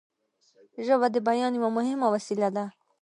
[0.85, 2.65] ژبه د بیان یوه مهمه وسیله ده